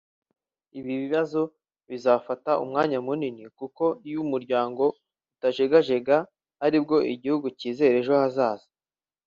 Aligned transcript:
ibi 0.77 0.93
bibazo 1.03 1.41
bizafata 1.89 2.51
umwanya 2.63 2.97
munini 3.05 3.43
kuko 3.59 3.83
iyo 4.07 4.19
umuryango 4.25 4.83
utajegajega 5.35 6.17
ari 6.65 6.77
bwo 6.83 6.97
igihugu 7.13 7.47
cyizera 7.59 7.95
ejo 8.01 8.13
hazaza 8.23 8.67